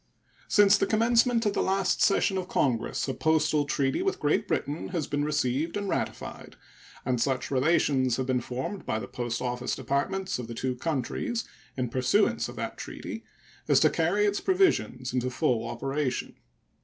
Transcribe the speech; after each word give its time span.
Since 0.47 0.79
the 0.79 0.87
commencement 0.87 1.45
of 1.45 1.53
the 1.53 1.61
last 1.61 2.01
session 2.01 2.35
of 2.39 2.47
Congress 2.47 3.07
a 3.07 3.13
postal 3.13 3.65
treaty 3.65 4.01
with 4.01 4.19
Great 4.19 4.47
Britain 4.47 4.87
has 4.87 5.05
been 5.05 5.23
received 5.23 5.77
and 5.77 5.87
ratified, 5.87 6.55
and 7.05 7.21
such 7.21 7.51
relations 7.51 8.17
have 8.17 8.25
been 8.25 8.41
formed 8.41 8.83
by 8.83 8.97
the 8.97 9.07
post 9.07 9.43
office 9.43 9.75
departments 9.75 10.39
of 10.39 10.47
the 10.47 10.55
two 10.55 10.75
countries 10.75 11.43
in 11.77 11.87
pursuance 11.89 12.49
of 12.49 12.55
that 12.55 12.79
treaty 12.79 13.23
as 13.67 13.79
to 13.81 13.91
carry 13.91 14.25
its 14.25 14.41
provisions 14.41 15.13
into 15.13 15.29
full 15.29 15.67
operation. 15.67 16.35